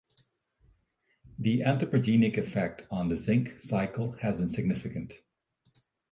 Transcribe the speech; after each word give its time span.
The 1.37 1.59
anthropogenic 1.59 2.35
effect 2.35 2.87
on 2.89 3.09
the 3.09 3.17
zinc 3.17 3.59
cycle 3.59 4.13
has 4.13 4.35
been 4.39 4.49
significant. 4.49 5.21